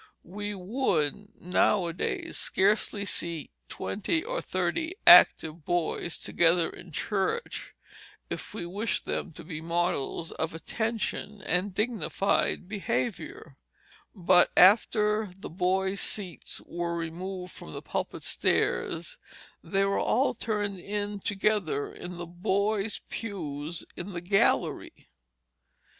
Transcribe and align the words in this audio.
We 0.25 0.55
would 0.55 1.39
nowadays 1.39 2.35
scarcely 2.35 3.05
seat 3.05 3.51
twenty 3.69 4.23
or 4.23 4.41
thirty 4.41 4.95
active 5.05 5.63
boys 5.63 6.17
together 6.17 6.71
in 6.71 6.91
church 6.91 7.75
if 8.27 8.51
we 8.51 8.65
wished 8.65 9.05
them 9.05 9.31
to 9.33 9.43
be 9.43 9.61
models 9.61 10.31
of 10.31 10.55
attention 10.55 11.43
and 11.43 11.75
dignified 11.75 12.67
behavior; 12.67 13.57
but 14.15 14.51
after 14.57 15.31
the 15.37 15.51
boys' 15.51 15.99
seats 16.01 16.59
were 16.65 16.95
removed 16.97 17.53
from 17.53 17.73
the 17.73 17.81
pulpit 17.83 18.23
stairs 18.23 19.19
they 19.63 19.85
were 19.85 19.99
all 19.99 20.33
turned 20.33 20.79
in 20.79 21.19
together 21.19 21.93
in 21.93 22.19
a 22.19 22.25
"boys' 22.25 23.01
pew" 23.09 23.71
in 23.95 24.13
the 24.13 24.21
gallery. 24.21 25.09